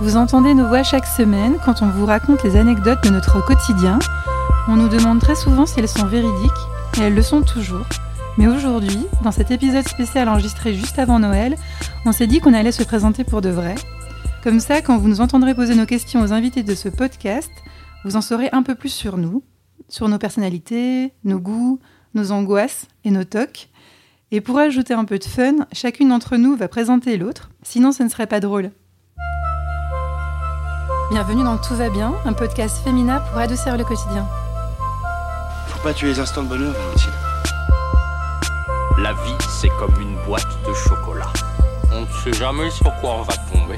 [0.00, 3.98] Vous entendez nos voix chaque semaine quand on vous raconte les anecdotes de notre quotidien.
[4.66, 6.50] On nous demande très souvent si elles sont véridiques,
[6.96, 7.84] et elles le sont toujours.
[8.38, 11.54] Mais aujourd'hui, dans cet épisode spécial enregistré juste avant Noël,
[12.06, 13.74] on s'est dit qu'on allait se présenter pour de vrai.
[14.42, 17.52] Comme ça, quand vous nous entendrez poser nos questions aux invités de ce podcast,
[18.06, 19.42] vous en saurez un peu plus sur nous,
[19.90, 21.78] sur nos personnalités, nos goûts,
[22.14, 23.68] nos angoisses et nos tocs.
[24.30, 28.02] Et pour ajouter un peu de fun, chacune d'entre nous va présenter l'autre, sinon ce
[28.02, 28.70] ne serait pas drôle.
[31.10, 34.28] Bienvenue dans Tout va bien, un podcast féminin pour adoucir le quotidien.
[35.66, 37.10] Faut pas tuer les instants de bonheur, Valentine.
[38.96, 41.32] La vie, c'est comme une boîte de chocolat.
[41.92, 43.76] On ne sait jamais sur quoi on va tomber.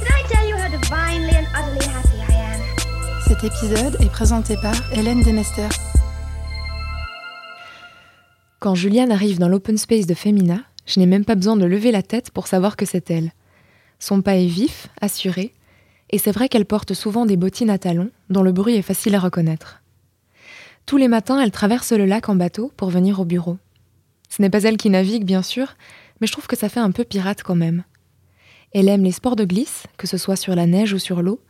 [0.00, 2.60] Did I tell you how divinely and utterly happy I am?
[3.28, 5.68] Cet épisode est présenté par Hélène Demester.
[8.58, 11.92] Quand Juliane arrive dans l'open space de Femina, je n'ai même pas besoin de lever
[11.92, 13.30] la tête pour savoir que c'est elle.
[14.00, 15.54] Son pas est vif, assuré,
[16.10, 19.14] et c'est vrai qu'elle porte souvent des bottines à talons, dont le bruit est facile
[19.14, 19.80] à reconnaître.
[20.86, 23.58] Tous les matins, elle traverse le lac en bateau pour venir au bureau.
[24.28, 25.74] Ce n'est pas elle qui navigue, bien sûr,
[26.20, 27.84] mais je trouve que ça fait un peu pirate quand même.
[28.72, 31.40] Elle aime les sports de glisse, que ce soit sur la neige ou sur l'eau,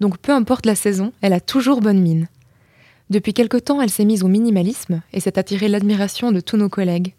[0.00, 2.28] donc peu importe la saison, elle a toujours bonne mine.
[3.08, 6.68] Depuis quelque temps, elle s'est mise au minimalisme et s'est attirée l'admiration de tous nos
[6.68, 7.14] collègues.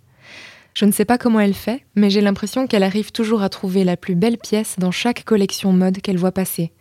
[0.73, 3.84] Je ne sais pas comment elle fait, mais j'ai l'impression qu'elle arrive toujours à trouver
[3.84, 6.72] la plus belle pièce dans chaque collection mode qu'elle voit passer.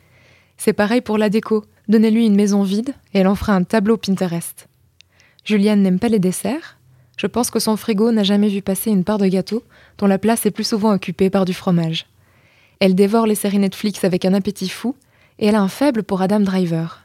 [0.57, 1.65] C'est pareil pour la déco.
[1.89, 4.69] Donnez-lui une maison vide et elle en fera un tableau Pinterest.
[5.45, 6.79] Juliane n'aime pas les desserts.
[7.17, 9.63] Je pense que son frigo n'a jamais vu passer une part de gâteau
[9.98, 12.07] dont la place est plus souvent occupée par du fromage.
[12.81, 14.97] Elle dévore les séries Netflix avec un appétit fou
[15.39, 17.05] et elle a un faible pour Adam Driver.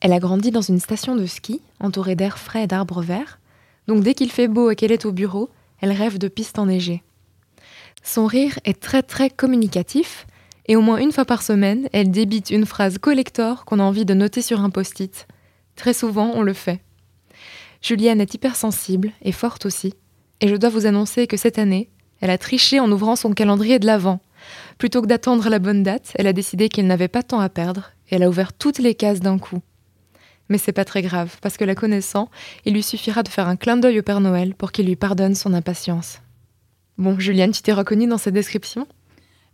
[0.00, 3.38] Elle a grandi dans une station de ski entourée d'air frais et d'arbres verts,
[3.86, 7.02] donc dès qu'il fait beau et qu'elle est au bureau, elle rêve de pistes enneigées.
[8.02, 10.26] Son rire est très très communicatif
[10.70, 14.04] et au moins une fois par semaine, elle débite une phrase collector qu'on a envie
[14.04, 15.26] de noter sur un post-it.
[15.74, 16.80] Très souvent, on le fait.
[17.82, 19.94] Juliane est hypersensible et forte aussi,
[20.40, 21.90] et je dois vous annoncer que cette année,
[22.20, 24.20] elle a triché en ouvrant son calendrier de l'Avent.
[24.78, 27.48] Plutôt que d'attendre la bonne date, elle a décidé qu'elle n'avait pas de temps à
[27.48, 29.58] perdre, et elle a ouvert toutes les cases d'un coup.
[30.50, 32.30] Mais c'est pas très grave, parce que la connaissant,
[32.64, 35.34] il lui suffira de faire un clin d'œil au Père Noël pour qu'il lui pardonne
[35.34, 36.20] son impatience.
[36.96, 38.86] Bon, Juliane, tu t'es reconnue dans cette description?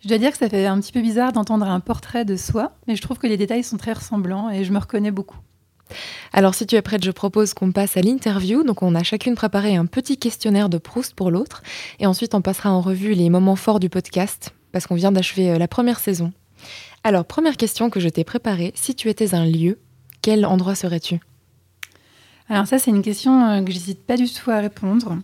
[0.07, 2.71] Je dois dire que ça fait un petit peu bizarre d'entendre un portrait de soi,
[2.87, 5.39] mais je trouve que les détails sont très ressemblants et je me reconnais beaucoup.
[6.33, 8.63] Alors si tu es prête, je propose qu'on passe à l'interview.
[8.63, 11.65] Donc on a chacune préparé un petit questionnaire de Proust pour l'autre.
[11.99, 15.51] Et ensuite on passera en revue les moments forts du podcast, parce qu'on vient d'achever
[15.51, 16.33] euh, la première saison.
[17.03, 19.81] Alors première question que je t'ai préparée, si tu étais un lieu,
[20.23, 21.19] quel endroit serais-tu?
[22.49, 25.19] Alors ça, c'est une question euh, que j'hésite pas du tout à répondre.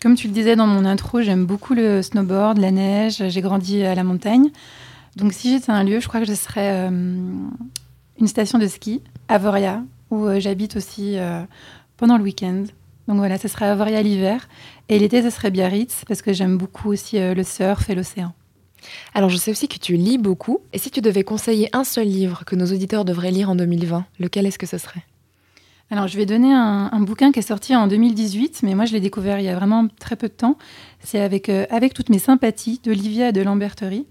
[0.00, 3.82] Comme tu le disais dans mon intro, j'aime beaucoup le snowboard, la neige, j'ai grandi
[3.82, 4.50] à la montagne.
[5.16, 6.90] Donc si j'étais un lieu, je crois que je serais euh,
[8.20, 11.42] une station de ski, Avoria, où euh, j'habite aussi euh,
[11.96, 12.64] pendant le week-end.
[13.08, 14.48] Donc voilà, ce serait Avoria l'hiver.
[14.90, 18.34] Et l'été, ce serait Biarritz, parce que j'aime beaucoup aussi le surf et l'océan.
[19.14, 20.60] Alors je sais aussi que tu lis beaucoup.
[20.72, 24.04] Et si tu devais conseiller un seul livre que nos auditeurs devraient lire en 2020,
[24.18, 25.04] lequel est-ce que ce serait?
[25.88, 29.00] Alors, je vais donner un, bouquin qui est sorti en 2018, mais moi, je l'ai
[29.00, 30.58] découvert il y a vraiment très peu de temps.
[30.98, 34.06] C'est avec, euh, avec toutes mes sympathies d'Olivia de Lamberterie.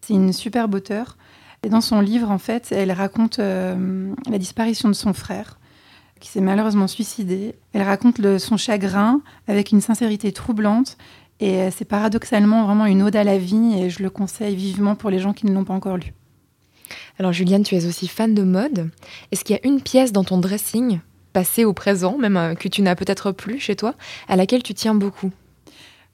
[0.00, 1.18] C'est une superbe auteure.
[1.62, 5.60] Et dans son livre, en fait, elle raconte euh, la disparition de son frère,
[6.18, 7.56] qui s'est malheureusement suicidé.
[7.74, 10.96] Elle raconte son chagrin avec une sincérité troublante.
[11.40, 14.94] Et euh, c'est paradoxalement vraiment une ode à la vie, et je le conseille vivement
[14.94, 16.14] pour les gens qui ne l'ont pas encore lu.
[17.18, 18.90] Alors Juliane, tu es aussi fan de mode.
[19.30, 21.00] Est-ce qu'il y a une pièce dans ton dressing,
[21.32, 23.94] passé ou présent, même euh, que tu n'as peut-être plus chez toi,
[24.28, 25.30] à laquelle tu tiens beaucoup?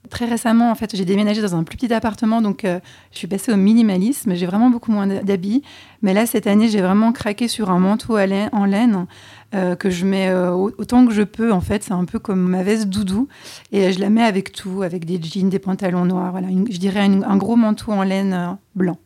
[0.09, 2.79] Très récemment, en fait, j'ai déménagé dans un plus petit appartement, donc euh,
[3.11, 4.33] je suis passée au minimalisme.
[4.33, 5.61] J'ai vraiment beaucoup moins d'habits.
[6.01, 9.07] Mais là, cette année, j'ai vraiment craqué sur un manteau en laine
[9.53, 11.51] euh, que je mets au- autant que je peux.
[11.51, 13.27] En fait, c'est un peu comme ma veste doudou.
[13.73, 16.33] Et je la mets avec tout, avec des jeans, des pantalons noirs.
[16.69, 18.97] Je dirais un gros manteau en laine blanc.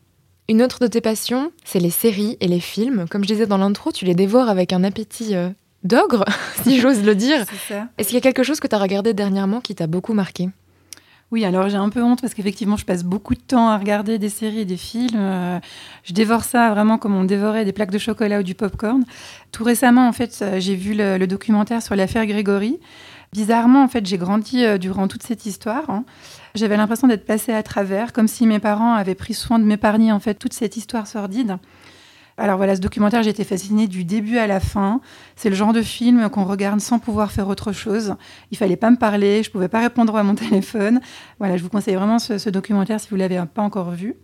[0.50, 3.06] Une autre de tes passions, c'est les séries et les films.
[3.10, 5.50] Comme je disais dans l'intro, tu les dévores avec un appétit euh,
[5.84, 6.26] d'ogre,
[6.64, 7.46] si j'ose le dire.
[7.98, 10.50] Est-ce qu'il y a quelque chose que tu as regardé dernièrement qui t'a beaucoup marqué?
[11.32, 14.20] Oui, alors j'ai un peu honte parce qu'effectivement, je passe beaucoup de temps à regarder
[14.20, 15.16] des séries et des films.
[15.16, 15.60] Euh,
[16.04, 19.04] je dévore ça vraiment comme on dévorait des plaques de chocolat ou du popcorn.
[19.52, 22.80] Tout récemment, en fait, euh, j'ai vu le, le documentaire sur l'affaire Grégory.
[23.34, 25.90] Bizarrement, en fait, j'ai grandi euh, durant toute cette histoire.
[25.90, 26.06] hein.
[26.54, 30.12] J'avais l'impression d'être passée à travers, comme si mes parents avaient pris soin de m'épargner
[30.12, 31.58] en fait toute cette histoire sordide.
[32.38, 35.02] Alors voilà, ce documentaire, j'ai été fascinée du début à la fin.
[35.36, 38.16] C'est le genre de film qu'on regarde sans pouvoir faire autre chose.
[38.52, 41.00] Il fallait pas me parler, je pouvais pas répondre à mon téléphone.
[41.40, 44.16] Voilà, je vous conseille vraiment ce, ce documentaire si vous l'avez pas encore vu.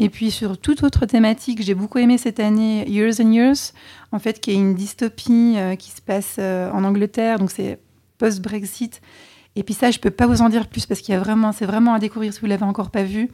[0.00, 3.72] Et puis sur toute autre thématique, j'ai beaucoup aimé cette année Years and Years,
[4.10, 7.78] en fait, qui est une dystopie euh, qui se passe euh, en Angleterre, donc c'est
[8.22, 9.00] post-Brexit.
[9.56, 11.50] Et puis ça, je peux pas vous en dire plus parce qu'il y a vraiment,
[11.50, 13.28] c'est vraiment à découvrir si vous l'avez encore pas vu.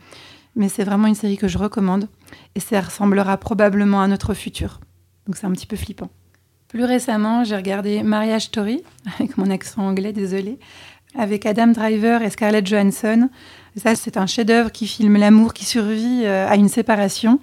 [0.56, 2.08] Mais c'est vraiment une série que je recommande
[2.55, 4.81] et ça ressemblera probablement à notre futur.
[5.26, 6.08] Donc c'est un petit peu flippant.
[6.69, 8.82] Plus récemment, j'ai regardé Marriage Story
[9.19, 10.58] avec mon accent anglais, désolé,
[11.14, 13.29] avec Adam Driver et Scarlett Johansson.
[13.76, 17.41] Ça, c'est un chef-d'œuvre qui filme l'amour qui survit euh, à une séparation.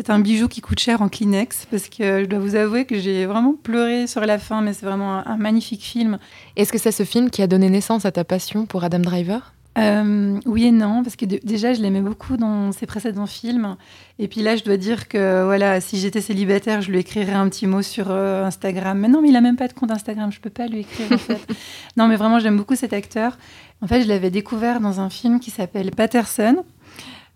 [0.00, 2.98] C'est un bijou qui coûte cher en Kleenex parce que je dois vous avouer que
[2.98, 6.18] j'ai vraiment pleuré sur la fin, mais c'est vraiment un, magnifique film.
[6.56, 9.52] Est-ce que c'est ce film qui a donné naissance à ta passion pour Adam Driver?
[9.76, 13.76] Euh, oui et non, parce que déjà, je l'aimais beaucoup dans ses précédents films.
[14.18, 17.50] Et puis là, je dois dire que voilà, si j'étais célibataire, je lui écrirais un
[17.50, 18.98] petit mot sur euh, Instagram.
[18.98, 21.12] Mais non, mais il a même pas de compte Instagram, je peux pas lui écrire
[21.12, 21.46] en fait.
[21.98, 23.36] non, mais vraiment, j'aime beaucoup cet acteur.
[23.82, 26.64] En fait, je l'avais découvert dans un film qui s'appelle Patterson.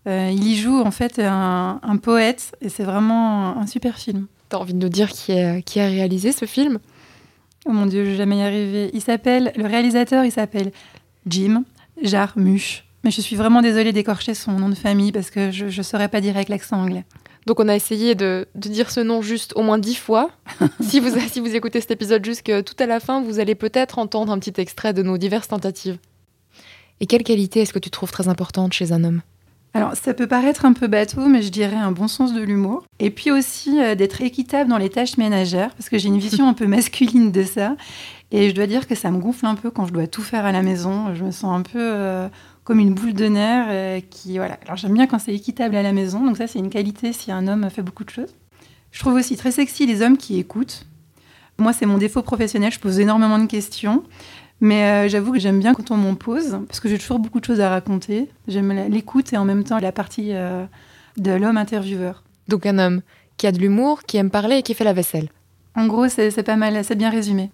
[0.07, 4.27] Euh, il y joue en fait un, un poète et c'est vraiment un super film.
[4.49, 6.79] T'as envie de nous dire qui a, qui a réalisé ce film?
[7.65, 8.91] Oh mon dieu, je vais jamais y arriver.
[8.93, 10.71] Il s'appelle, le réalisateur, il s'appelle
[11.25, 11.63] Jim
[12.01, 12.83] Jarmusch.
[13.03, 16.07] Mais je suis vraiment désolée d'écorcher son nom de famille parce que je ne saurais
[16.07, 17.05] pas dire avec l'accent anglais.
[17.47, 20.29] Donc on a essayé de, de dire ce nom juste au moins dix fois.
[20.81, 23.99] si, vous, si vous écoutez cet épisode jusque tout à la fin, vous allez peut-être
[23.99, 25.97] entendre un petit extrait de nos diverses tentatives.
[26.99, 29.21] Et quelle qualité est-ce que tu trouves très importante chez un homme?
[29.75, 32.85] Alors, ça peut paraître un peu bateau, mais je dirais un bon sens de l'humour.
[32.99, 36.47] Et puis aussi euh, d'être équitable dans les tâches ménagères, parce que j'ai une vision
[36.47, 37.75] un peu masculine de ça.
[38.31, 40.45] Et je dois dire que ça me gonfle un peu quand je dois tout faire
[40.45, 41.13] à la maison.
[41.13, 42.29] Je me sens un peu euh,
[42.63, 44.57] comme une boule de nerfs euh, qui, voilà.
[44.63, 46.25] Alors, j'aime bien quand c'est équitable à la maison.
[46.25, 48.33] Donc ça, c'est une qualité si un homme fait beaucoup de choses.
[48.91, 50.87] Je trouve aussi très sexy les hommes qui écoutent.
[51.57, 52.71] Moi, c'est mon défaut professionnel.
[52.71, 54.03] Je pose énormément de questions.
[54.65, 57.39] Mais euh, j'avoue que j'aime bien quand on m'en pose, parce que j'ai toujours beaucoup
[57.39, 58.27] de choses à raconter.
[58.47, 60.65] J'aime l'écoute et en même temps la partie euh,
[61.17, 62.23] de l'homme intervieweur.
[62.47, 63.01] Donc un homme
[63.37, 65.29] qui a de l'humour, qui aime parler et qui fait la vaisselle.
[65.75, 67.51] En gros, c'est pas mal, c'est bien résumé.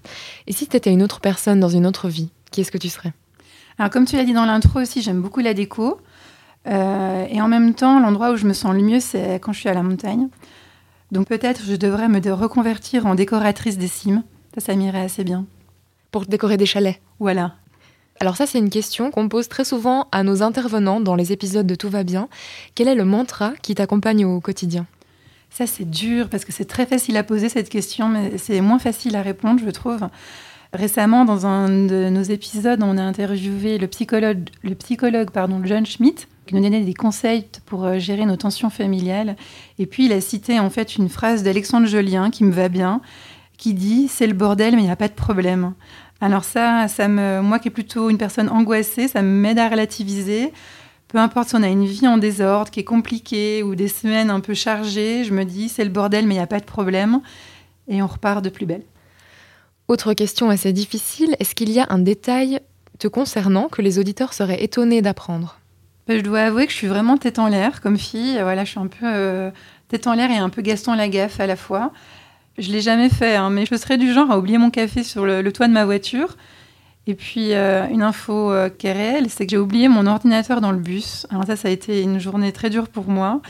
[0.48, 3.12] Et si t'étais une autre personne dans une autre vie, qui est-ce que tu serais?
[3.78, 6.00] Alors, comme tu l'as dit dans l'intro aussi, j'aime beaucoup la déco.
[6.68, 9.60] Euh, et en même temps, l'endroit où je me sens le mieux, c'est quand je
[9.60, 10.30] suis à la montagne.
[11.12, 14.24] Donc peut-être je devrais me reconvertir en décoratrice des cimes.
[14.56, 15.46] Ça, ça m'irait assez bien.
[16.12, 17.56] Pour décorer des chalets Voilà.
[18.20, 21.66] Alors ça, c'est une question qu'on pose très souvent à nos intervenants dans les épisodes
[21.66, 22.30] de Tout va bien.
[22.76, 24.86] Quel est le mantra qui t'accompagne au quotidien?
[25.50, 28.80] Ça, c'est dur parce que c'est très facile à poser cette question, mais c'est moins
[28.80, 30.02] facile à répondre, je trouve.
[30.74, 35.86] Récemment, dans un de nos épisodes, on a interviewé le psychologue, le psychologue pardon, John
[35.86, 39.36] Schmidt, qui nous donnait des conseils pour euh, gérer nos tensions familiales.
[39.80, 43.02] Et puis, il a cité en fait une phrase d'Alexandre Jolien qui me va bien,
[43.62, 45.74] qui dit C'est le bordel, mais il n'y a pas de problème.
[46.20, 50.52] Alors, ça, ça me, moi qui est plutôt une personne angoissée, ça m'aide à relativiser.
[51.08, 54.30] Peu importe si on a une vie en désordre, qui est compliquée, ou des semaines
[54.30, 56.66] un peu chargées, je me dis c'est le bordel, mais il n'y a pas de
[56.66, 57.22] problème.
[57.88, 58.84] Et on repart de plus belle.
[59.88, 62.62] Autre question assez difficile, est-ce qu'il y a un détail
[62.98, 65.60] te concernant que les auditeurs seraient étonnés d'apprendre?
[66.08, 68.40] Ben, Je dois avouer que je suis vraiment tête en l'air comme fille.
[68.42, 69.52] Voilà, je suis un peu euh,
[69.88, 71.92] tête en l'air et un peu Gaston Lagaffe à la fois.
[72.62, 75.26] Je l'ai jamais fait, hein, mais je serais du genre à oublier mon café sur
[75.26, 76.38] le, le toit de ma voiture.
[77.08, 80.62] Et puis, euh, une info euh, qui est réelle, c'est que j'ai oublié mon ordinateur
[80.62, 81.26] dans le bus.
[81.32, 83.42] Alors ça, ça a été une journée très dure pour moi.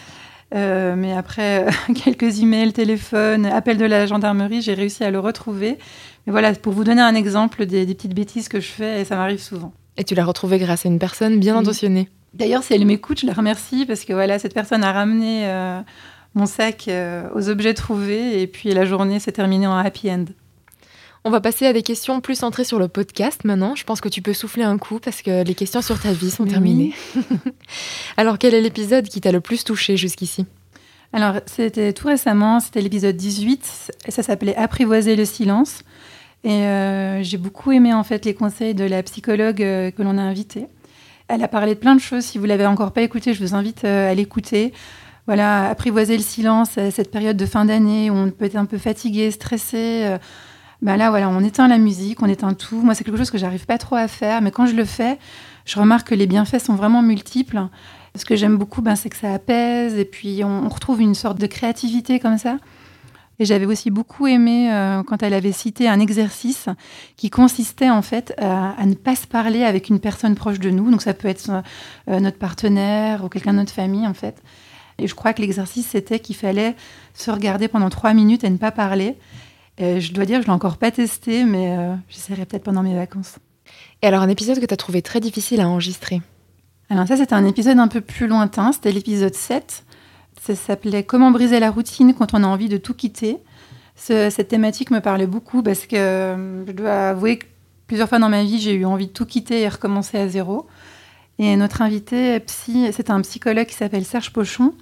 [0.55, 1.65] Euh, mais après
[2.03, 5.77] quelques emails, téléphones, appels de la gendarmerie, j'ai réussi à le retrouver.
[6.25, 9.05] Mais voilà, pour vous donner un exemple des, des petites bêtises que je fais, et
[9.05, 9.73] ça m'arrive souvent.
[9.97, 11.61] Et tu l'as retrouvé grâce à une personne bien Oui.
[11.61, 12.07] intentionnée.
[12.33, 15.45] D'ailleurs, si elle m'écoute, je la remercie parce que voilà, cette personne a ramené
[16.35, 20.25] mon sac euh, aux objets trouvés et puis la journée s'est terminée en happy end.
[21.23, 23.75] On va passer à des questions plus centrées sur le podcast maintenant.
[23.75, 26.31] Je pense que tu peux souffler un coup parce que les questions sur ta vie
[26.31, 26.93] sont Mais terminées.
[28.17, 30.47] Alors quel est l'épisode qui t'a le plus touché jusqu'ici?
[31.13, 35.83] Alors, c'était tout récemment, c'était l'épisode 18 et ça s'appelait Apprivoiser le silence.
[36.43, 40.17] Et euh, j'ai beaucoup aimé en fait les conseils de la psychologue euh, que l'on
[40.17, 40.65] a invitée.
[41.27, 42.23] Elle a parlé de plein de choses.
[42.23, 44.73] Si vous l'avez encore pas écouté, je vous invite euh, à l'écouter.
[45.27, 48.77] Voilà, apprivoiser le silence, cette période de fin d'année où on peut être un peu
[48.77, 50.17] fatigué, stressé.
[50.81, 52.81] ben là, voilà, on éteint la musique, on éteint tout.
[52.81, 55.19] Moi, c'est quelque chose que j'arrive pas trop à faire, mais quand je le fais,
[55.65, 57.67] je remarque que les bienfaits sont vraiment multiples.
[58.15, 61.39] Ce que j'aime beaucoup, ben, c'est que ça apaise et puis on, retrouve une sorte
[61.39, 62.57] de créativité comme ça.
[63.39, 66.67] Et j'avais aussi beaucoup aimé euh, quand elle avait cité un exercice
[67.15, 70.69] qui consistait en fait à, à ne pas se parler avec une personne proche de
[70.69, 70.91] nous.
[70.91, 71.63] Donc ça peut être
[72.09, 74.43] euh, notre partenaire ou quelqu'un de notre famille en fait.
[75.01, 76.75] Et je crois que l'exercice c'était qu'il fallait
[77.13, 79.15] se regarder pendant trois minutes et ne pas parler.
[79.77, 82.95] Et je dois dire, je l'ai encore pas testé, mais euh, j'essaierai peut-être pendant mes
[82.95, 83.35] vacances.
[84.01, 86.21] Et alors un épisode que t'as trouvé très difficile à enregistrer?
[86.89, 89.83] Alors ça, c'était un épisode un peu plus lointain, c'était l'épisode 7.
[90.41, 93.37] Ça s'appelait Comment briser la routine quand on a envie de tout quitter.
[93.95, 97.45] Ce- cette thématique me parlait beaucoup parce que euh, je dois avouer que
[97.87, 100.67] plusieurs fois dans ma vie, j'ai eu envie de tout quitter et recommencer à zéro.
[101.39, 104.73] Et notre invité, c'était un psychologue qui s'appelle Serge Pochon.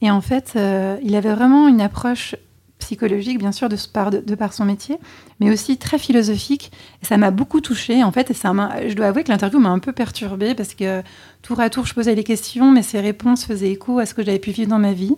[0.00, 2.34] Et en fait, euh, il avait vraiment une approche
[2.78, 4.98] psychologique, bien sûr, de, par, son métier,
[5.38, 6.72] mais aussi très philosophique.
[7.02, 8.30] Et ça m'a beaucoup touchée, en fait.
[8.30, 8.52] Et ça
[8.88, 11.02] je dois avouer que l'interview m'a un peu perturbée parce que
[11.42, 14.24] tour à tour, je posais les questions, mais ses réponses faisaient écho à ce que
[14.24, 15.14] j'avais pu vivre dans ma vie.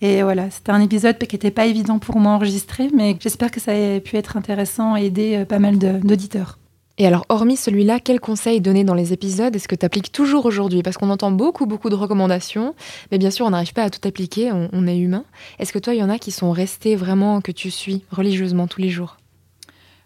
[0.00, 3.50] Et voilà, c'était un épisode qui n'était pas évident pour moi à enregistrer, mais j'espère
[3.50, 6.58] que ça a pu être intéressant et aider euh, pas mal d'auditeurs.
[6.96, 9.54] Et alors, hormis celui-là, quels conseils donner dans les épisodes?
[9.54, 10.82] Est-ce que tu appliques toujours aujourd'hui?
[10.82, 12.74] Parce qu'on entend beaucoup, beaucoup de recommandations,
[13.10, 15.24] mais bien sûr, on n'arrive pas à tout appliquer, on, est humain.
[15.58, 18.68] Est-ce que toi, il y en a qui sont restés vraiment, que tu suis religieusement
[18.68, 19.16] tous les jours?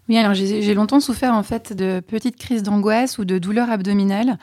[0.07, 3.69] Oui, alors j'ai j'ai longtemps souffert en fait de petites crises d'angoisse ou de douleurs
[3.69, 4.39] abdominales.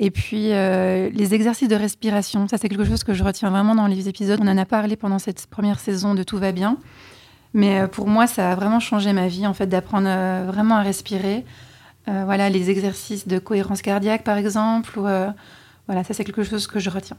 [0.00, 3.76] Et puis euh, les exercices de respiration, ça c'est quelque chose que je retiens vraiment
[3.76, 4.40] dans les épisodes.
[4.42, 6.76] On en a parlé pendant cette première saison de Tout va bien.
[7.54, 10.74] Mais euh, pour moi, ça a vraiment changé ma vie en fait d'apprendre euh, vraiment
[10.74, 11.44] à respirer.
[12.08, 14.98] Euh, voilà, les exercices de cohérence cardiaque par exemple.
[14.98, 15.28] Ou, euh,
[15.86, 17.16] voilà, ça c'est quelque chose que je retiens.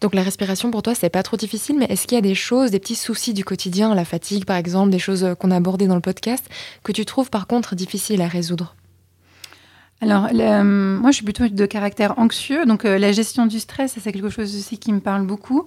[0.00, 2.34] Donc la respiration pour toi, c'est pas trop difficile, mais est-ce qu'il y a des
[2.34, 5.56] choses, des petits soucis du quotidien, la fatigue par exemple, des choses euh, qu'on a
[5.56, 6.44] abordées dans le podcast,
[6.82, 8.74] que tu trouves par contre difficiles à résoudre?
[10.00, 10.62] Alors, le-
[10.98, 14.28] moi, je suis plutôt de caractère anxieux, donc euh, la gestion du stress, c'est quelque
[14.28, 15.66] chose aussi qui me parle beaucoup.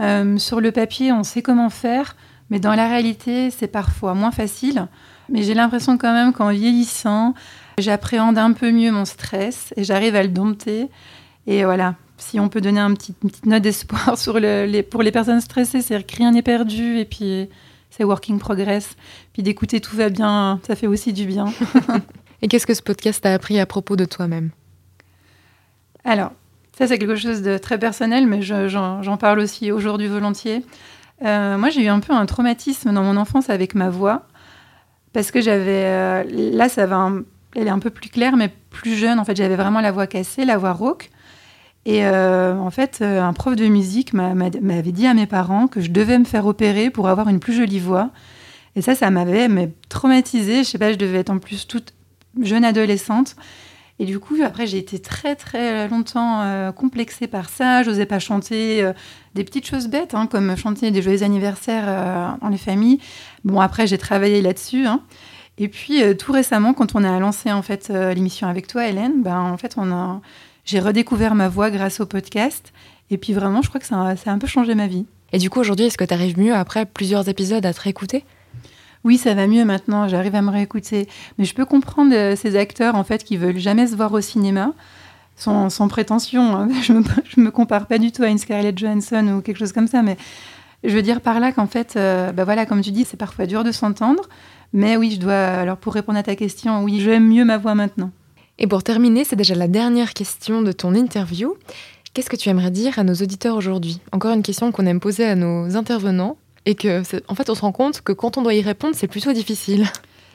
[0.00, 2.16] Euh, sur le papier, on sait comment faire,
[2.50, 4.88] mais dans la réalité, c'est parfois moins facile.
[5.30, 7.34] Mais j'ai l'impression quand même qu'en vieillissant,
[7.78, 10.88] j'appréhende un peu mieux mon stress et j'arrive à le dompter.
[11.46, 14.82] Et voilà, si on peut donner un petit- une petite note d'espoir sur le- les,
[14.82, 17.48] pour les personnes stressées, c'est que rien n'est perdu et puis
[17.90, 18.96] c'est working progress.
[19.32, 21.46] Puis d'écouter tout va bien, ça fait aussi du bien.
[22.44, 24.50] Et qu'est-ce que ce podcast t'a appris à propos de toi-même?
[26.04, 26.32] Alors,
[26.76, 30.64] ça c'est quelque chose de très personnel, mais je- j'en j'en parle aussi aujourd'hui volontiers.
[31.24, 34.26] Euh, moi, j'ai eu un peu un traumatisme dans mon enfance avec ma voix,
[35.12, 35.84] parce que j'avais...
[35.84, 36.96] euh, là, ça va...
[36.96, 37.22] un-
[37.54, 39.18] elle est un peu plus claire, mais plus jeune.
[39.18, 41.10] En fait, j'avais vraiment la voix cassée, la voix rauque.
[41.84, 45.26] Et euh, en fait, euh, un prof de musique m'a- m'a- m'avait dit à mes
[45.26, 48.10] parents que je devais me faire opérer pour avoir une plus jolie voix.
[48.76, 49.48] Et ça, ça m'avait
[49.88, 50.58] traumatisée.
[50.64, 51.92] Je sais pas, je devais être en plus toute
[52.40, 53.34] jeune adolescente.
[53.98, 57.82] Et du coup, après, j'ai été très, très longtemps euh, complexée par ça.
[57.82, 58.90] J'osais pas chanter
[59.34, 62.98] des petites choses bêtes, hein, comme chanter des joyeux anniversaires euh, dans les familles.
[63.44, 64.86] Bon, après, j'ai travaillé là-dessus.
[64.86, 65.02] hein.
[65.58, 68.86] Et puis, euh, tout récemment, quand on a lancé en fait euh, l'émission avec toi,
[68.86, 70.20] Hélène, ben, en fait, on a,
[70.64, 72.72] j'ai redécouvert ma voix grâce au podcast.
[73.10, 75.04] Et puis, vraiment, je crois que ça a, ça a un peu changé ma vie.
[75.32, 78.24] Et du coup, aujourd'hui, est-ce que tu arrives mieux après plusieurs épisodes à te réécouter?
[79.04, 81.08] Oui, ça va mieux maintenant, j'arrive à me réécouter.
[81.36, 84.20] Mais je peux comprendre euh, ces acteurs en fait qui veulent jamais se voir au
[84.20, 84.72] cinéma,
[85.36, 86.56] sans, sans prétention.
[86.56, 86.68] hein.
[86.82, 89.72] Je me, je me compare pas du tout à une Scarlett Johansson ou quelque chose
[89.72, 90.16] comme ça, mais
[90.84, 93.46] je veux dire par là qu'en fait, euh, bah voilà, comme tu dis, c'est parfois
[93.46, 94.28] dur de s'entendre.
[94.72, 95.34] Mais oui, je dois.
[95.34, 98.10] Alors pour répondre à ta question, oui, j'aime mieux ma voix maintenant.
[98.58, 101.56] Et pour terminer, c'est déjà la dernière question de ton interview.
[102.14, 104.00] Qu'est-ce que tu aimerais dire à nos auditeurs aujourd'hui?
[104.12, 106.36] Encore une question qu'on aime poser à nos intervenants
[106.66, 109.08] et que, en fait, on se rend compte que quand on doit y répondre, c'est
[109.08, 109.86] plutôt difficile.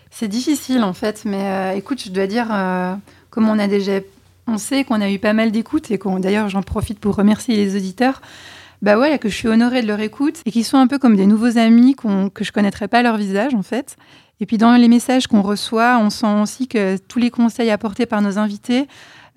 [0.10, 2.96] C'est difficile en fait, mais euh, écoute, je dois dire, euh,
[3.30, 4.00] comme on a déjà,
[4.48, 7.56] on sait qu'on a eu pas mal d'écoutes et qu'on, d'ailleurs, j'en profite pour remercier
[7.56, 8.22] les auditeurs.
[8.82, 11.16] Bah voilà, que je suis honorée de leur écoute et qu'ils sont un peu comme
[11.16, 11.96] des nouveaux amis
[12.34, 13.98] que je connaîtrais pas leur visage en fait.
[14.40, 18.06] Et puis dans les messages qu'on reçoit, on sent aussi que tous les conseils apportés
[18.06, 18.88] par nos invités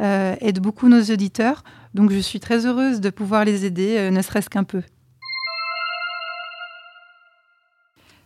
[0.02, 1.64] euh, aident beaucoup nos auditeurs.
[1.94, 4.82] Donc je suis très heureuse de pouvoir les aider, euh, ne serait-ce qu'un peu.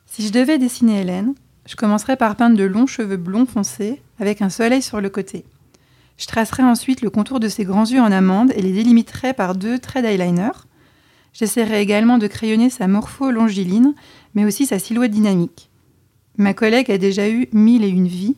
[0.07, 1.35] Si je devais dessiner Hélène,
[1.67, 5.45] je commencerai par peindre de longs cheveux blonds foncés avec un soleil sur le côté.
[6.19, 9.55] Je tracerai ensuite le contour de ses grands yeux en amande et les délimiterai par
[9.55, 10.51] deux traits d'eyeliner.
[11.33, 13.93] J'essaierai également de crayonner sa morpho longiligne,
[14.35, 15.71] mais aussi sa silhouette dynamique.
[16.37, 18.37] Ma collègue a déjà eu mille et une vies.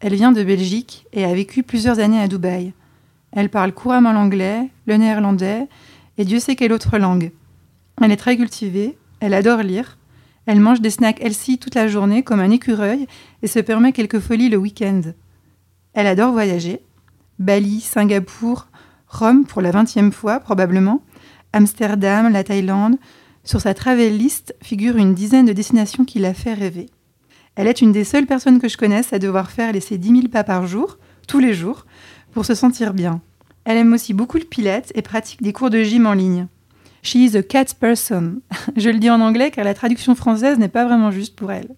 [0.00, 2.72] Elle vient de Belgique et a vécu plusieurs années à Dubaï.
[3.30, 5.68] Elle parle couramment l'anglais, le néerlandais
[6.18, 7.30] et Dieu sait quelle autre langue.
[8.02, 9.98] Elle est très cultivée, elle adore lire,
[10.46, 13.06] elle mange des snacks healthy toute la journée comme un écureuil
[13.42, 15.02] et se permet quelques folies le week-end.
[15.94, 16.80] Elle adore voyager.
[17.38, 18.66] Bali, Singapour,
[19.06, 21.02] Rome pour la vingtième fois probablement,
[21.52, 22.96] Amsterdam, la Thaïlande.
[23.44, 26.86] Sur sa travel list figure une dizaine de destinations qui la fait rêver.
[27.54, 30.08] Elle est une des seules personnes que je connaisse à devoir faire les ses 10
[30.08, 31.86] 000 pas par jour, tous les jours,
[32.32, 33.20] pour se sentir bien.
[33.64, 36.46] Elle aime aussi beaucoup le pilate et pratique des cours de gym en ligne.
[37.02, 38.40] She is a cat person.
[38.76, 41.74] Je le dis en anglais car la traduction française n'est pas vraiment juste pour elle.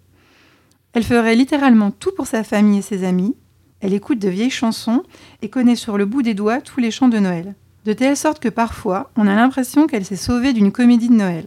[0.92, 3.34] Elle ferait littéralement tout pour sa famille et ses amis.
[3.80, 5.02] Elle écoute de vieilles chansons
[5.42, 7.54] et connaît sur le bout des doigts tous les chants de Noël.
[7.84, 11.46] De telle sorte que parfois, on a l'impression qu'elle s'est sauvée d'une comédie de Noël.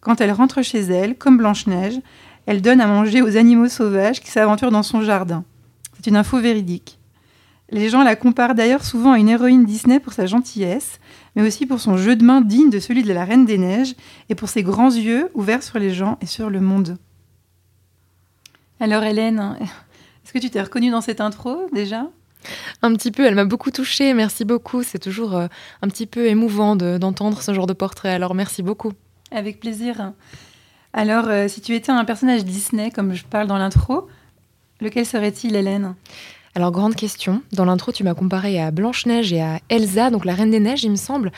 [0.00, 1.98] Quand elle rentre chez elle, comme Blanche-Neige,
[2.48, 5.44] elle donne à manger aux animaux sauvages qui s'aventurent dans son jardin.
[5.94, 6.98] C'est une info véridique.
[7.70, 10.98] Les gens la comparent d'ailleurs souvent à une héroïne Disney pour sa gentillesse,
[11.36, 13.94] mais aussi pour son jeu de main digne de celui de la Reine des Neiges
[14.30, 16.96] et pour ses grands yeux ouverts sur les gens et sur le monde.
[18.80, 19.58] Alors Hélène,
[20.24, 22.06] est-ce que tu t'es reconnue dans cette intro déjà?
[22.80, 24.82] Un petit peu, elle m'a beaucoup touchée, merci beaucoup.
[24.82, 25.48] C'est toujours euh,
[25.82, 28.92] un petit peu émouvant d'entendre ce genre de portrait, alors merci beaucoup.
[29.32, 30.12] Avec plaisir.
[30.92, 34.08] Alors, euh, si tu étais un personnage Disney, comme je parle dans l'intro,
[34.80, 35.94] lequel serait-il, Hélène?
[36.54, 37.42] Alors, grande question.
[37.52, 40.82] Dans l'intro, tu m'as comparé à Blanche-Neige et à Elsa, donc la Reine des Neiges,
[40.82, 41.30] il me semble.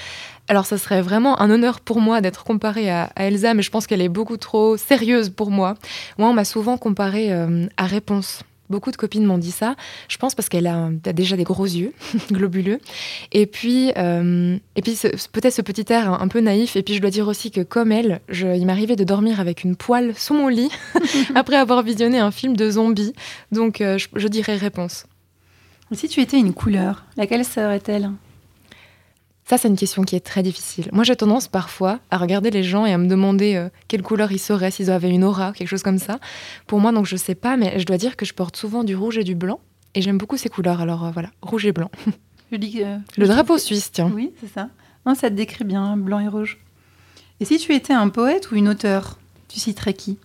[0.49, 3.87] Alors, ça serait vraiment un honneur pour moi d'être comparée à, Elsa, mais je pense
[3.87, 5.75] qu'elle est beaucoup trop sérieuse pour moi.
[6.17, 8.45] Moi, on m'a souvent comparée euh, à Réponse.
[8.71, 9.75] Beaucoup de copines m'ont dit ça.
[10.09, 11.93] Je pense parce qu'elle a, déjà des gros yeux,
[12.33, 12.79] globuleux.
[13.33, 14.97] Et puis, euh, et puis
[15.33, 16.77] peut-être ce petit air un, peu naïf.
[16.77, 19.65] Et puis, je dois dire aussi que comme elle, je, il m'arrivait de dormir avec
[19.65, 20.71] une poêle sous mon lit
[21.35, 23.13] après avoir visionné un film de zombies.
[23.51, 25.07] Donc, euh, je, dirais réponse.
[25.93, 28.11] Si tu étais une couleur, laquelle serait-elle?
[29.51, 30.89] Ça, c'est une question qui est très difficile.
[30.93, 34.31] Moi, j'ai tendance parfois à regarder les gens et à me demander euh, quelle couleur
[34.31, 36.21] ils seraient, s'ils avaient une aura, quelque chose comme ça.
[36.69, 38.95] Pour moi, donc, je sais pas, mais je dois dire que je porte souvent du
[38.95, 39.59] rouge et du blanc.
[39.97, 40.81] Et j'aime beaucoup ces couleurs.
[40.81, 41.91] Alors euh, voilà, rouge et blanc.
[42.53, 42.83] Je dis
[43.17, 44.11] Le drapeau suisse, tiens.
[44.13, 44.71] Oui, c'est ça.
[45.07, 46.59] Non, ça te décrit bien, blanc et rouge.
[47.39, 50.19] Et si tu étais un poète ou une auteure, tu citerais qui?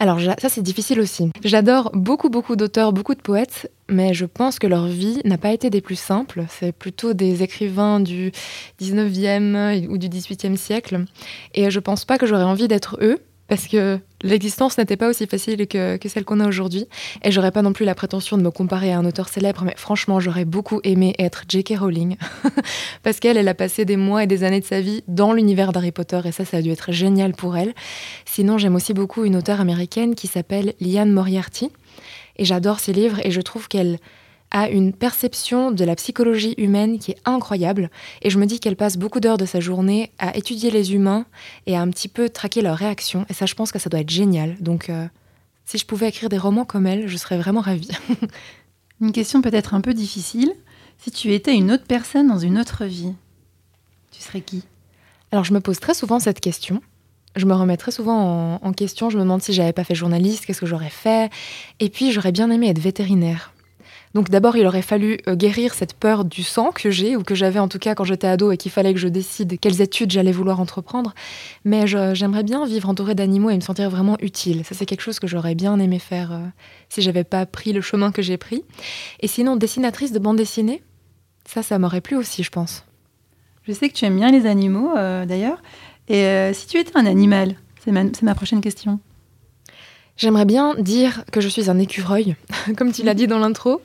[0.00, 1.30] Alors ça c'est difficile aussi.
[1.44, 5.52] J'adore beaucoup beaucoup d'auteurs, beaucoup de poètes, mais je pense que leur vie n'a pas
[5.52, 6.44] été des plus simples.
[6.48, 8.32] C'est plutôt des écrivains du
[8.80, 11.04] 19e ou du 18e siècle.
[11.54, 15.26] Et je pense pas que j'aurais envie d'être eux, parce que l'existence n'était pas aussi
[15.26, 16.86] facile que, celle qu'on a aujourd'hui.
[17.24, 19.74] Et j'aurais pas non plus la prétention de me comparer à un auteur célèbre, mais
[19.76, 21.78] franchement, j'aurais beaucoup aimé être J.K.
[21.78, 22.16] Rowling.
[23.02, 25.72] parce qu'elle, elle a passé des mois et des années de sa vie dans l'univers
[25.72, 27.74] d'Harry Potter, et ça, ça a dû être génial pour elle.
[28.26, 31.70] Sinon, j'aime aussi beaucoup une auteure américaine qui s'appelle Liane Moriarty.
[32.36, 33.98] Et j'adore ses livres, et je trouve qu'elle
[34.50, 37.90] a une perception de la psychologie humaine qui est incroyable.
[38.22, 41.26] Et je me dis qu'elle passe beaucoup d'heures de sa journée à étudier les humains
[41.66, 43.26] et à un petit peu traquer leurs réactions.
[43.28, 44.56] Et ça, je pense que ça doit être génial.
[44.60, 45.06] Donc, euh,
[45.64, 47.90] si je pouvais écrire des romans comme elle, je serais vraiment ravie.
[49.00, 50.52] une question peut-être un peu difficile.
[50.96, 53.14] Si tu étais une autre personne dans une autre vie,
[54.10, 54.64] tu serais qui?
[55.30, 56.82] Alors, je me pose très souvent cette question.
[57.36, 59.10] Je me remets très souvent en, en question.
[59.10, 61.30] Je me demande si j'avais pas fait journaliste, qu'est-ce que j'aurais fait?
[61.80, 63.52] Et puis, j'aurais bien aimé être vétérinaire.
[64.18, 67.36] Donc d'abord, il aurait fallu euh, guérir cette peur du sang que j'ai, ou que
[67.36, 70.10] j'avais en tout cas quand j'étais ado et qu'il fallait que je décide quelles études
[70.10, 71.14] j'allais vouloir entreprendre.
[71.64, 74.64] Mais j'aimerais bien vivre entourée d'animaux et me sentir vraiment utile.
[74.64, 76.40] Ça, c'est quelque chose que j'aurais bien aimé faire euh,
[76.88, 78.64] si j'avais pas pris le chemin que j'ai pris.
[79.20, 80.82] Et sinon, dessinatrice de bande dessinée,
[81.44, 82.84] ça, ça m'aurait plu aussi, je pense.
[83.68, 85.62] Je sais que tu aimes bien les animaux, euh, d'ailleurs.
[86.08, 87.54] Et si tu étais un animal,
[87.84, 88.98] c'est ma prochaine question.
[90.18, 92.34] J'aimerais bien dire que je suis un écureuil,
[92.76, 93.80] comme tu l'as dit dans l'intro.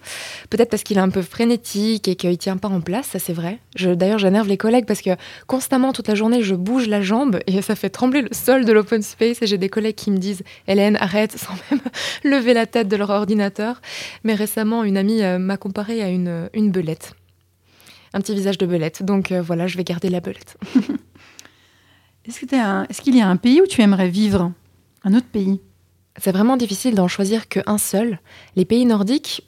[0.49, 3.33] Peut-être parce qu'il est un peu frénétique et qu'il tient pas en place, ça c'est
[3.33, 3.59] vrai.
[3.79, 5.11] D'ailleurs, j'énerve les collègues parce que
[5.45, 8.73] constamment, toute la journée, je bouge la jambe et ça fait trembler le sol de
[8.73, 9.43] l'open space.
[9.43, 11.81] Et j'ai des collègues qui me disent Hélène, arrête, sans même
[12.23, 13.79] lever la tête de leur ordinateur.
[14.23, 17.13] Mais récemment, une amie euh, m'a comparé à une, une belette.
[18.13, 19.03] Un petit visage de belette.
[19.03, 20.57] Donc euh, voilà, je vais garder la belette.
[22.25, 22.39] Est-ce
[23.01, 24.51] qu'il y a un pays où tu aimerais vivre?
[25.03, 25.59] Un autre pays?
[26.17, 28.19] C'est vraiment difficile d'en choisir qu'un seul.
[28.55, 29.45] Les pays nordiques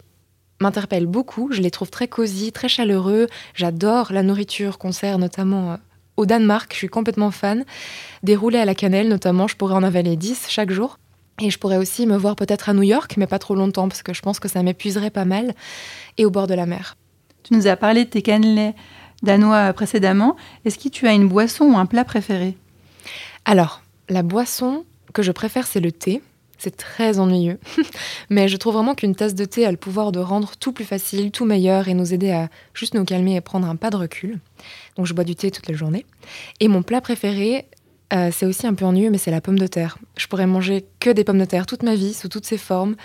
[0.61, 3.27] m'interpellent beaucoup, je les trouve très cosy, très chaleureux.
[3.53, 5.77] J'adore la nourriture qu'on sert notamment euh,
[6.17, 7.65] au Danemark, je suis complètement fan.
[8.23, 10.97] Des roulés à la cannelle notamment, je pourrais en avaler 10 chaque jour.
[11.41, 14.03] Et je pourrais aussi me voir peut-être à New York, mais pas trop longtemps, parce
[14.03, 15.53] que je pense que ça m'épuiserait pas mal,
[16.17, 16.95] et au bord de la mer.
[17.43, 18.73] Tu nous as parlé de tes cannelés
[19.21, 20.35] danois précédemment.
[20.63, 22.55] Est-ce que tu as une boisson ou un plat préféré?
[23.43, 26.21] Alors, la boisson que je préfère, c'est le thé.
[26.57, 27.59] C'est très ennuyeux.
[28.29, 30.85] Mais je trouve vraiment qu'une tasse de thé a le pouvoir de rendre tout plus
[30.85, 33.97] facile, tout meilleur et nous aider à juste nous calmer et prendre un pas de
[33.97, 34.39] recul.
[34.95, 36.05] Donc je bois du thé toute la journée.
[36.59, 37.65] Et mon plat préféré,
[38.13, 39.97] euh, c'est aussi un peu ennuyeux, mais c'est la pomme de terre.
[40.17, 42.95] Je pourrais manger que des pommes de terre toute ma vie, sous toutes ses formes.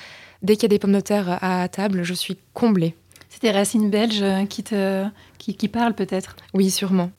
[0.43, 2.95] Dès qu'il y a des pommes de terre à table, je suis comblée.
[3.29, 5.07] C'est tes racines belges qui, te,
[5.39, 6.37] qui, qui parlent peut-être?
[6.55, 7.11] Oui, sûrement.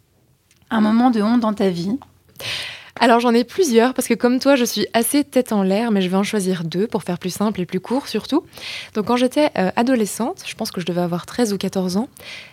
[0.70, 1.98] Un moment de honte dans ta vie?
[3.02, 6.04] Alors j'en ai plusieurs parce que comme toi, je suis assez tête en l'air, mais
[6.04, 8.46] je vais en choisir deux pour faire plus simple et plus court surtout.
[8.94, 12.10] Donc quand j'étais euh, adolescente, je pense que je devais avoir 13 ou 14 ans,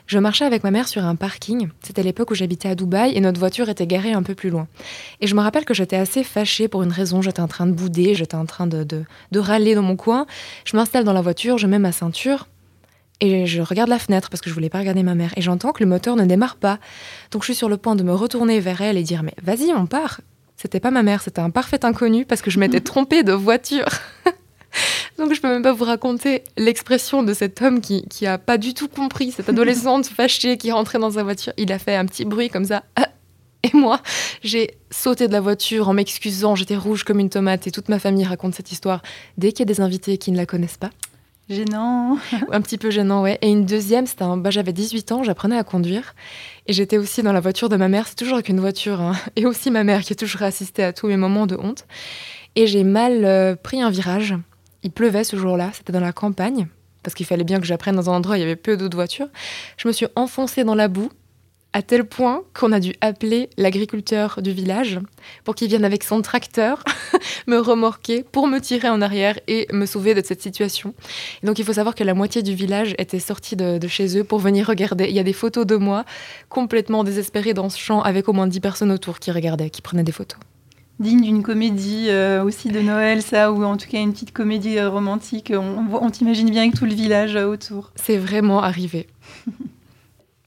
[0.07, 1.69] je marchais avec ma mère sur un parking.
[1.83, 4.69] C'était l'époque où j'habitais à Dubaï et notre voiture était garée un peu plus loin.
[5.21, 7.21] Et je me rappelle que j'étais assez fâchée pour une raison.
[7.21, 10.25] J'étais en train de bouder, j'étais en train de, de, de râler dans mon coin.
[10.65, 12.49] Je m'installe dans la voiture, je mets ma ceinture
[13.21, 15.35] Et je regarde la fenêtre parce que je voulais pas regarder ma mère.
[15.37, 16.79] Et j'entends que le moteur ne démarre pas.
[17.33, 19.75] Donc je suis sur le point de me retourner vers elle et dire Mais vas-y,
[19.75, 20.23] on part.
[20.61, 23.87] C'était pas ma mère, c'était un parfait inconnu parce que je m'étais trompée de voiture.
[25.19, 28.59] Donc je peux même pas vous raconter l'expression de cet homme qui, qui a pas
[28.59, 31.53] du tout compris, cette adolescente fâchée qui rentrait dans sa voiture.
[31.57, 32.83] Il a fait un petit bruit comme ça.
[33.63, 34.01] Et moi,
[34.43, 37.99] j'ai sauté de la voiture en m'excusant, j'étais rouge comme une tomate et toute ma
[37.99, 39.03] famille raconte cette histoire
[39.37, 40.91] dès qu'il y a des invités qui ne la connaissent pas.
[41.49, 42.19] Gênant.
[42.53, 43.39] Un petit peu gênant, ouais.
[43.41, 44.37] Et une deuxième, c'était un...
[44.37, 46.15] bah, j'avais 18 ans, j'apprenais à conduire.
[46.67, 48.07] Et j'étais aussi dans la voiture de ma mère.
[48.07, 49.01] C'est toujours avec une voiture.
[49.01, 49.15] hein.
[49.37, 51.87] Et aussi ma mère qui a toujours assisté à tous mes moments de honte.
[52.55, 54.35] Et j'ai mal euh, pris un virage.
[54.83, 56.69] Il pleuvait ce jour-là, c'était dans la campagne.
[57.03, 58.97] Parce qu'il fallait bien que j'apprenne dans un endroit où il y avait peu d'autres
[58.97, 59.29] voitures.
[59.79, 61.11] Je me suis enfoncée dans la boue
[61.73, 65.01] à tel point qu'on a dû appeler l'agriculteur du village
[65.45, 66.83] pour qu'il vienne avec son tracteur
[67.47, 70.95] me remorquer pour me tirer en arrière et me sauver de cette situation.
[71.43, 74.19] Et donc il faut savoir que la moitié du village était sortie de, de chez
[74.19, 75.07] eux pour venir regarder.
[75.09, 76.05] Il y a des photos de moi
[76.49, 80.05] complètement désespérée dans ce champ avec au moins 10 personnes autour qui regardaient, qui prenaient
[80.05, 80.39] des photos.
[81.01, 84.79] Digne d'une comédie euh, aussi de Noël, ça, ou en tout cas une petite comédie
[84.79, 85.53] euh, romantique.
[85.55, 87.93] On, on t'imagine bien avec tout le village euh, autour.
[87.95, 89.07] C'est vraiment arrivé.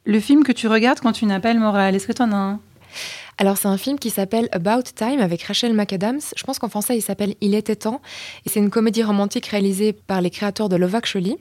[0.03, 2.35] Le film que tu regardes quand tu n'as pas moral, est-ce que tu en as
[2.35, 2.59] un?
[3.37, 6.21] Alors c'est un film qui s'appelle About Time avec Rachel McAdams.
[6.35, 8.01] Je pense qu'en français il s'appelle Il était temps.
[8.45, 11.37] Et c'est une comédie romantique réalisée par les créateurs de Love Actually.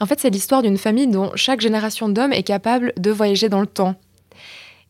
[0.00, 3.60] En fait c'est l'histoire d'une famille dont chaque génération d'hommes est capable de voyager dans
[3.60, 3.94] le temps.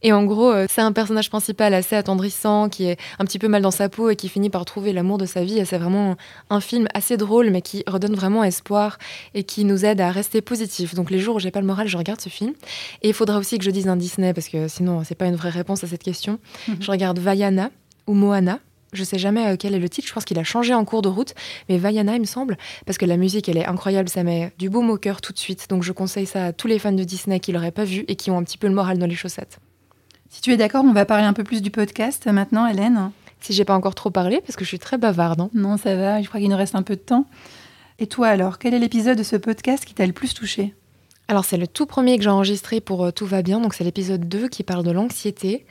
[0.02, 3.48] Et en gros, euh, c'est un personnage principal assez attendrissant, qui est un petit peu
[3.48, 5.58] mal dans sa peau et qui finit par trouver l'amour de sa vie.
[5.58, 6.16] Et c'est vraiment
[6.50, 8.98] un film assez drôle, mais qui redonne vraiment espoir
[9.34, 10.94] et qui nous aide à rester positif.
[10.94, 12.52] Donc les jours où j'ai pas le moral, je regarde ce film.
[13.02, 15.36] Et il faudra aussi que je dise un Disney, parce que sinon, c'est pas une
[15.36, 16.38] vraie réponse à cette question.
[16.80, 17.70] Je regarde Vaiana
[18.06, 18.58] ou Moana.
[18.92, 21.00] Je sais jamais euh, quel est le titre, je pense qu'il a changé en cours
[21.00, 21.32] de route,
[21.70, 24.68] mais Vaiana, il me semble, parce que la musique, elle est incroyable, ça met du
[24.68, 25.66] baume au cœur tout de suite.
[25.70, 28.16] Donc je conseille ça à tous les fans de Disney qui l'auraient pas vu et
[28.16, 29.60] qui ont un petit peu le moral dans les chaussettes.
[30.34, 33.10] Si tu es d'accord, on va parler un peu plus du podcast maintenant, Hélène.
[33.42, 35.42] Si j'ai pas encore trop parlé, parce que je suis très bavarde.
[35.42, 35.50] hein.
[35.52, 37.26] Non, ça va, je crois qu'il nous reste un peu de temps.
[37.98, 40.74] Et toi alors, quel est l'épisode de ce podcast qui t'a le plus touché?
[41.28, 43.84] Alors c'est le tout premier que j'ai enregistré pour euh, Tout va bien, donc c'est
[43.84, 45.66] l'épisode 2 qui parle de l'anxiété.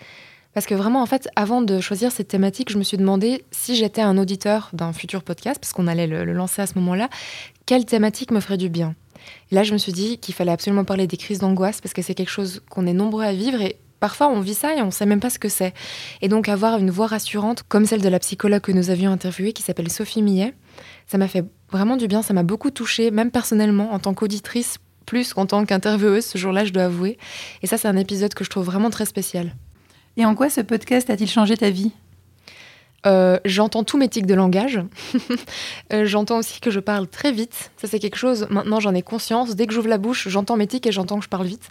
[0.54, 3.76] Parce que vraiment, en fait, avant de choisir cette thématique, je me suis demandé si
[3.76, 7.10] j'étais un auditeur d'un futur podcast, parce qu'on allait le, le lancer à ce moment-là,
[7.66, 8.94] quelle thématique me ferait du bien?
[9.50, 12.04] Et là, je me suis dit qu'il fallait absolument parler des crises d'angoisse, parce que
[12.04, 14.92] c'est quelque chose qu'on est nombreux à vivre et parfois on vit ça et on
[14.92, 15.74] sait même pas ce que c'est.
[16.22, 19.54] Et donc avoir une voix rassurante, comme celle de la psychologue que nous avions interviewée,
[19.54, 20.54] qui s'appelle Sophie Millet,
[21.08, 24.80] ça m'a fait vraiment du bien, ça m'a beaucoup touchée, même personnellement, en tant qu'auditrice,
[25.06, 27.18] plus qu'en tant qu'intervieweuse ce jour-là, je dois avouer.
[27.62, 29.56] Et ça, c'est un épisode que je trouve vraiment très spécial.
[30.18, 31.92] Et en quoi ce podcast a-t-il changé ta vie?
[33.08, 34.80] Euh, j'entends tous mes tics de langage.
[35.92, 37.72] Euh, j'entends aussi que je parle très vite.
[37.76, 39.58] Ça, c'est quelque chose, maintenant j'en ai conscience.
[39.58, 41.70] Dès que j'ouvre la bouche, j'entends mes tics et j'entends que je parle vite.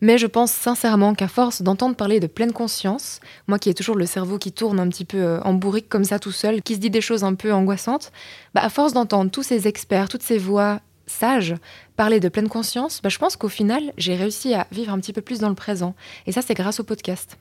[0.00, 3.96] Mais je pense sincèrement qu'à force d'entendre parler de pleine conscience, moi qui ai toujours
[3.96, 6.74] le cerveau qui tourne un petit peu euh, en bourrique comme ça tout seul, qui
[6.74, 8.12] se dit des choses un peu angoissantes,
[8.54, 11.54] bah, à force d'entendre tous ces experts, toutes ces voix sages
[11.96, 15.12] parler de pleine conscience, bah, je pense qu'au final, j'ai réussi à vivre un petit
[15.12, 15.94] peu plus dans le présent.
[16.26, 17.36] Et ça, c'est grâce au podcast.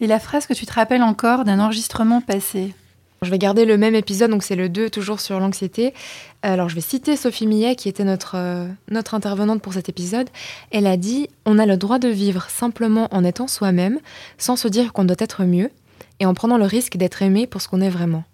[0.00, 2.74] Et la phrase que tu te rappelles encore d'un enregistrement passé?
[3.22, 5.92] Je vais garder le même épisode, donc c'est le 2, toujours sur l'anxiété.
[6.40, 10.30] Alors je vais citer Sophie Millet, qui était notre, euh, notre intervenante pour cet épisode.
[10.70, 13.98] Elle a dit On a le droit de vivre simplement en étant soi-même,
[14.38, 15.70] sans se dire qu'on doit être mieux,
[16.18, 18.24] et en prenant le risque d'être aimé pour ce qu'on est vraiment.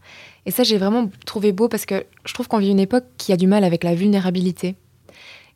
[0.46, 3.33] Et ça, j'ai vraiment trouvé beau parce que je trouve qu'on vit une époque qui
[3.33, 4.77] a du mal avec la vulnérabilité.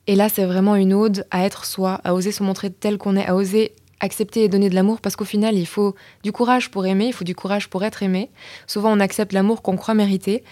[0.08, 3.14] Et là, c'est vraiment une ode à être soi, à oser se montrer tel qu'on
[3.14, 6.70] est, à oser accepter et donner de l'amour parce qu'au final, il faut du courage
[6.70, 8.30] pour aimer, il faut du courage pour être aimé.
[8.66, 10.42] Souvent, on accepte l'amour qu'on croit mériter.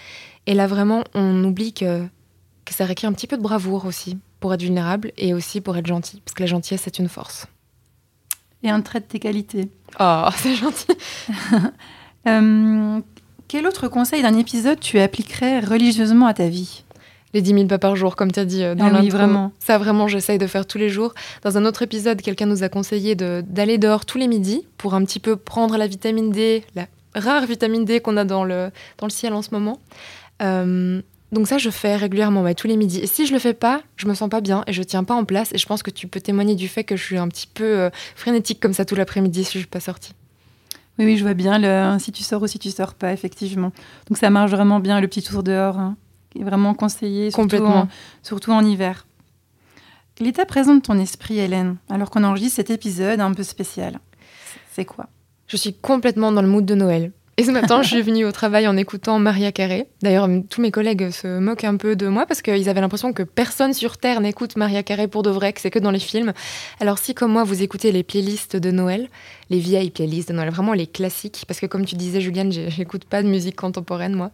[0.47, 2.07] Et là, vraiment, on oublie que,
[2.65, 5.77] que ça requiert un petit peu de bravoure aussi pour être vulnérable et aussi pour
[5.77, 6.23] être gentil.
[6.25, 7.47] Parce que la gentillesse, c'est une force.
[8.63, 9.71] et un trait de tes qualités.
[9.99, 10.93] Oh, c'est gentil.
[12.27, 13.01] Euh,
[13.47, 16.85] quel autre conseil d'un épisode tu appliquerais religieusement à ta vie?
[17.35, 19.53] Les 10 000 pas par jour, comme tu as dit euh, dans Ah oui, vraiment.
[19.59, 21.13] Ça, vraiment, j'essaye de faire tous les jours.
[21.43, 24.95] Dans un autre épisode, quelqu'un nous a conseillé de- d'aller dehors tous les midis pour
[24.95, 28.71] un petit peu prendre la vitamine D, la rare vitamine D qu'on a dans le,
[28.99, 29.79] dans le ciel en ce moment.
[30.43, 33.01] Euh, donc ça, je fais régulièrement, ouais, tous les midis.
[33.01, 35.15] Et si je le fais pas, je me sens pas bien et je tiens pas
[35.15, 35.53] en place.
[35.53, 37.65] Et je pense que tu peux témoigner du fait que je suis un petit peu
[37.65, 40.13] euh, frénétique comme ça tout l'après-midi si je suis pas sortie.
[40.99, 43.73] Oui, oui, je vois bien le si tu sors ou si tu sors pas, effectivement.
[44.09, 45.97] Donc ça marche vraiment bien, le petit tour dehors, hein,
[46.37, 47.89] est vraiment conseillé, surtout en,
[48.23, 49.07] surtout en hiver.
[50.21, 54.01] L'état présent de ton esprit, Hélène, alors qu'on enregistre cet épisode un peu spécial,
[54.73, 55.07] c'est quoi?
[55.47, 57.13] Je suis complètement dans le mood de Noël.
[57.39, 59.87] Et ce matin, je suis venue au travail en écoutant Maria Carey.
[60.03, 63.23] D'ailleurs, tous mes collègues se moquent un peu de moi parce qu'ils avaient l'impression que
[63.23, 66.33] personne sur Terre n'écoute Maria Carey pour de vrai, que c'est que dans les films.
[66.81, 69.09] Alors si, comme moi, vous écoutez les playlists de Noël,
[69.51, 73.05] les vieilles playlists de Noël, vraiment les classiques, parce que comme tu disais, Juliane, j'écoute
[73.05, 74.33] pas de musique contemporaine, moi.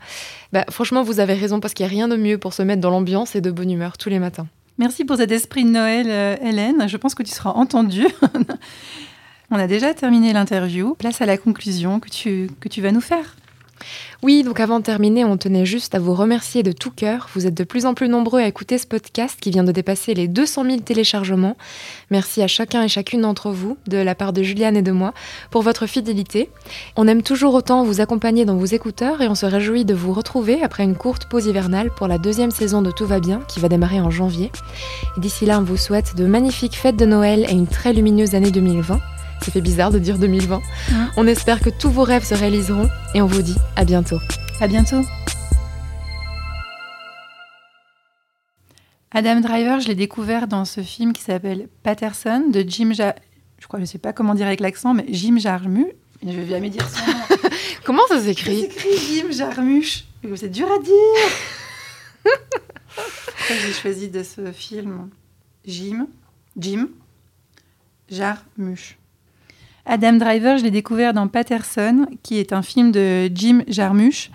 [0.55, 2.81] Bah, franchement, vous avez raison parce qu'il n'y a rien de mieux pour se mettre
[2.81, 4.47] dans l'ambiance et de bonne humeur tous les matins.
[4.79, 6.88] Merci pour cet esprit de Noël, euh, Hélène.
[6.88, 8.07] Je pense que tu seras entendue.
[9.55, 10.97] On a déjà terminé l'interview.
[10.99, 13.37] Place à la conclusion que tu, vas nous faire.
[14.25, 17.29] Oui, donc avant de terminer, on tenait juste à vous remercier de tout cœur.
[17.35, 20.12] Vous êtes de plus en plus nombreux à écouter ce podcast qui vient de dépasser
[20.12, 21.57] les 200 000 téléchargements.
[22.11, 25.14] Merci à chacun et chacune d'entre vous, de la part de Juliane et de moi,
[25.53, 26.51] pour votre fidélité.
[26.97, 30.12] On aime toujours autant vous accompagner dans vos écouteurs et on se réjouit de vous
[30.12, 33.61] retrouver après une courte pause hivernale pour la deuxième saison de Tout va bien qui
[33.61, 34.51] va démarrer en janvier.
[35.17, 38.51] D'ici là, on vous souhaite de magnifiques fêtes de Noël et une très lumineuse année
[38.51, 38.99] 2020.
[39.44, 40.62] Ça fait bizarre de dire 2020.
[41.18, 44.18] On espère que tous vos rêves se réaliseront et on vous dit à bientôt.
[44.59, 45.02] À bientôt.
[49.11, 53.14] Adam Driver, je l'ai découvert dans ce film qui s'appelle Patterson de Jim ja...
[53.59, 55.92] Je crois, je sais pas comment dire avec l'accent, mais Jim Jarmusch.
[56.22, 57.50] Je vais jamais dire son nom.
[57.85, 58.62] comment ça s'écrit?
[58.62, 60.07] Ça s'écrit Jim Jarmusch.
[60.37, 62.33] C'est dur à dire.
[63.50, 65.11] j'ai choisi de ce film
[65.66, 66.07] Jim,
[66.57, 66.88] Jim
[68.09, 68.96] Jarmusch.
[69.87, 74.31] Adam Driver, je l'ai découvert dans Patterson, qui est un film de Jim Jarmusch.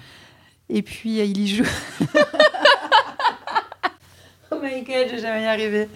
[0.70, 1.66] Et puis, il y joue.
[4.52, 5.90] oh my god, je vais jamais y arriver.